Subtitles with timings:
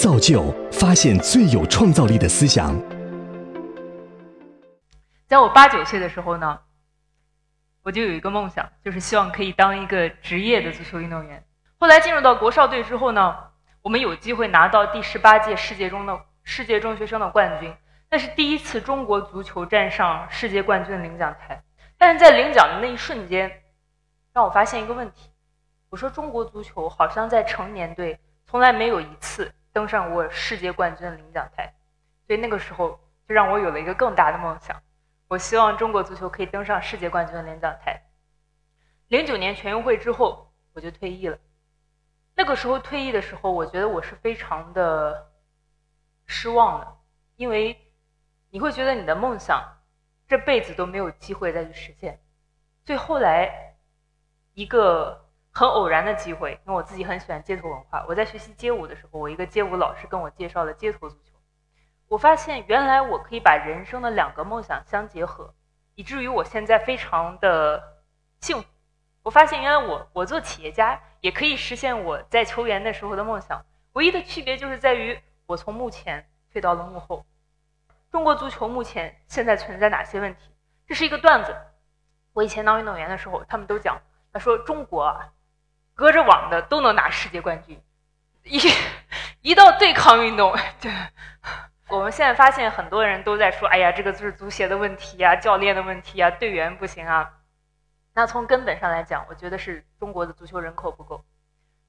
[0.00, 2.74] 造就、发现最有创造力的思想。
[5.28, 6.58] 在我八九岁的时候呢，
[7.82, 11.44] 我就有一个梦想，就是希望可以当一个职业的足球运动员。
[11.78, 13.36] 后来进入到国少队之后呢，
[13.82, 17.70] 我们有机会拿到第十八届世界中的世界中学生的冠军，
[18.10, 21.62] 那是第一次中国足球站上世界冠军的领奖台。
[21.98, 23.52] 但是在领奖的那一瞬间，
[24.32, 25.28] 让我发现一个问题：
[25.90, 31.72] 我说中国足球好像在成年队从来没有一次登上过世界冠军的领奖台。
[32.26, 34.82] 所以那个时候就让我有了一个更大的梦想。
[35.28, 38.02] 我希望中国足球可以登上世界冠军的领奖台。
[39.08, 41.38] 零九年全运会之后，我就退役了。
[42.36, 45.30] 那个时候退役的时候，我觉得我是非常的
[46.26, 46.96] 失望的，
[47.36, 47.76] 因为
[48.50, 49.62] 你会觉得你的梦想
[50.28, 52.20] 这辈子都没有机会再去实现。
[52.84, 53.76] 所以后来
[54.54, 55.19] 一个
[55.52, 61.32] 很偶然的机会，因为我自己很喜欢街头文化，我在学习街舞的时候，我一个街舞老师跟我介绍了街头足球。
[62.08, 65.54] 我发现原来我可以把人生的两个梦想相结合，
[65.94, 67.82] 以至于我现在非常的
[68.40, 68.68] 幸福。
[69.22, 77.24] 我发现原来我我做企业家也可以实现我在球员的时候的梦想，唯一的区别就是在于我从幕前退到了幕后。
[78.10, 80.50] 中国足球目前现在存在哪些问题？
[80.86, 81.54] 这是一个段子。
[82.32, 84.00] 我以前当运动员的时候，他们都讲，
[84.32, 85.32] 他说中国啊，
[86.00, 87.78] 隔着网的都能拿世界冠军，
[88.44, 88.58] 一
[89.42, 90.88] 一到对抗运动就。
[91.88, 97.30] 我们现在发现很多人都在说：“哎呀，这个就是足协的问题呀，教练的问题呀，队员不行啊。”
[98.16, 101.22] 那从根本上来讲，我觉得是中国的足球人口不够。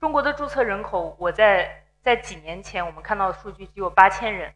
[0.00, 4.54] 中国的注册人口，我在在几年前我们看到的数据只有八千人。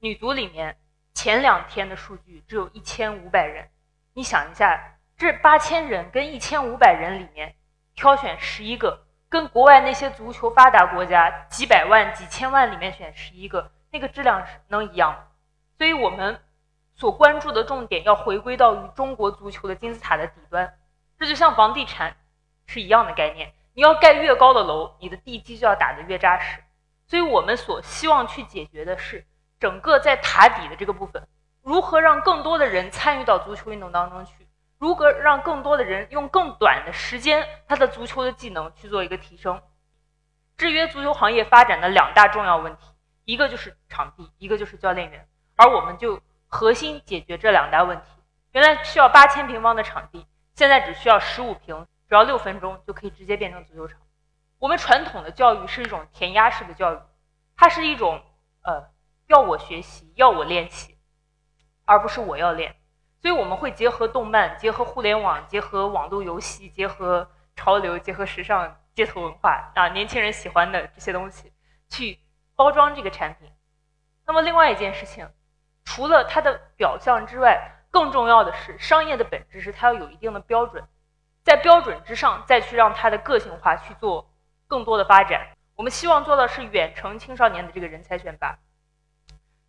[0.00, 0.78] 女足里面
[1.12, 3.68] 前两天的数据只有一千五百人。
[4.14, 7.54] 你想一下，这八千人跟一千五百人里面
[7.94, 13.70] 挑选十一个，跟国外那些足球发达国家几百万、几千万里面选十一个。
[13.90, 15.18] 那个质量是能一样吗？
[15.78, 16.40] 所以我们
[16.96, 20.76] 所关注的重点要回归到与中国足球的金字塔的底端，
[21.18, 22.16] 这就像房地产
[22.66, 23.52] 是一样的概念。
[23.72, 26.62] 你要盖越高的楼，你的地基就要打得越扎实。
[27.06, 29.24] 所以我们所希望去解决的是
[29.60, 31.26] 整个在塔底的这个部分，
[31.62, 34.48] 如何让更多的人参与到足球运动当中去，
[34.78, 39.62] 如何让更多的人用更短的时间，他的足球的技能去做一个提升，
[40.56, 42.82] 制约足球行业发展的两大重要问题。
[43.24, 45.26] 一个就是场地，一个就是教练员，
[45.56, 48.04] 而我们就核心解决这两大问题。
[48.52, 53.98] 原来需要八千平方的场地，现在只需要十五平，只要六分钟就可以直接变成足球场。
[54.58, 56.98] 我们传统的教育是一种填鸭式的教育，
[57.56, 58.22] 它是一种
[58.62, 58.90] 呃
[59.28, 60.98] 要我学习，要我练习，
[61.86, 62.76] 而不是我要练。
[63.24, 67.26] 所以我们会结合动漫，结合互联网，结合网络游戏，结合
[67.56, 71.50] 潮流，结合时尚、街头文化啊，年轻人喜欢的这些东西
[71.88, 72.18] 去。
[72.54, 73.50] 包装这个产品，
[74.26, 75.28] 那么另外一件事情，
[75.84, 80.84] 除了它的表象之外，更重要的是商业的本质是它要有一定的标准，
[81.42, 84.30] 在标准之上再去让它的个性化去做
[84.68, 85.48] 更多的发展。
[85.74, 88.58] 我们希望做的是远程青少年的这个人才选拔。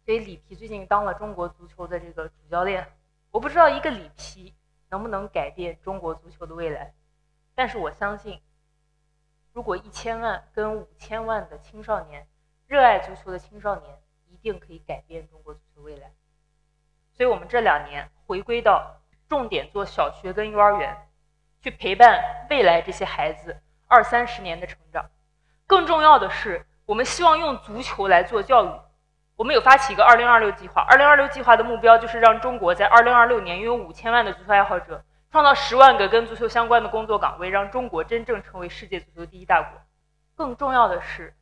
[0.06, 2.88] 所以里皮最近当了中国足球的这个主教练，
[3.35, 4.56] 我不知道一个里皮
[4.90, 6.94] 能不能改变中国足球的未来，
[7.53, 8.41] 但是我相信，
[9.51, 12.25] 如果一千万跟五千万的青少年。
[12.68, 16.13] 热爱足球的青少年一定可以改变中国足球未来，
[17.12, 20.97] 所以我们这两年回归到重点做小学跟幼儿园，
[21.62, 25.12] 去陪伴未来这些孩子二三十年的成长。
[25.68, 28.84] 更重要的是，我们希望用足球来做教育。
[29.35, 39.81] 我们有发起一个二零二六计划，二零二六计划的目标就是让中国在二零二六年拥有五千万的足球爱好者，创造十万个跟足球相关的工作岗位，让中国真正成为世界足球第一大国。
[40.35, 41.34] 更重要的是。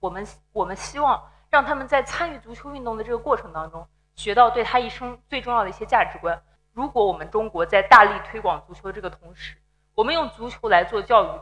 [0.00, 3.86] 我们我们希望让他们在参与足球运动的这个过程当中，
[4.16, 6.42] 学到对他一生最重要的一些价值观。
[6.72, 9.56] 如果我们中国在大力推广足球这个同时，
[9.94, 11.40] 我们用足球来做教育，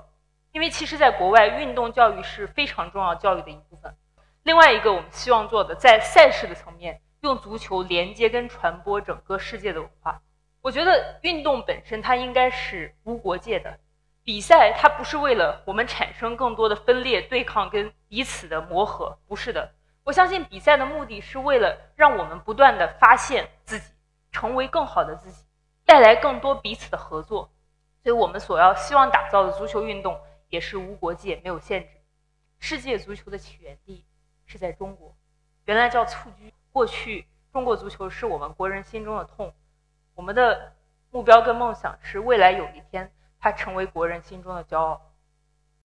[0.53, 3.97] 因为其实在国外运动教育是非常重要教育的一部分。
[4.43, 10.23] 另外一个我们希望做的，在赛事的层面，用足球连接跟传播整个世界的文化。
[10.63, 13.79] 我觉得运动本身它应该是无国界的。
[14.23, 19.73] 比赛它不是为了我们产生更多的分裂、对抗跟彼此的磨合，不是的。
[20.05, 23.93] 我相信比赛的目的是为了让我们不断的发现自己，
[24.33, 25.45] 成为更好的自己，
[25.85, 27.51] 带来更多彼此的合作。
[28.03, 31.89] 所以我们所要希望打造的足球运动也是无国界、没有限制。
[32.59, 34.05] 世界足球的起源地
[34.51, 35.15] 是在中国，
[35.67, 36.53] 原来叫蹴鞠。
[36.73, 39.55] 过去中国足球是我们国人心中的痛，
[40.17, 40.73] 我们的
[41.13, 43.13] 目标跟梦想是未来有一天。
[43.39, 45.10] 它成为国人心中的骄傲。